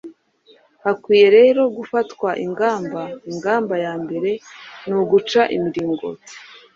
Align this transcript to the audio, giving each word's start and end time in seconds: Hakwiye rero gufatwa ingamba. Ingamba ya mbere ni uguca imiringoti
Hakwiye 0.83 1.27
rero 1.37 1.61
gufatwa 1.77 2.29
ingamba. 2.45 3.01
Ingamba 3.31 3.75
ya 3.85 3.93
mbere 4.03 4.29
ni 4.87 4.93
uguca 5.01 5.41
imiringoti 5.55 6.33